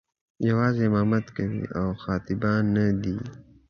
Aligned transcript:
یوازې 0.49 0.83
امامت 0.87 1.25
کوي 1.37 1.63
او 1.79 1.87
خطیبان 2.03 2.63
نه 2.75 2.85
دي. 3.01 3.17